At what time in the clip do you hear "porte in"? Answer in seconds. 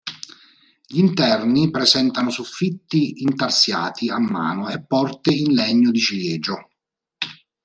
4.83-5.53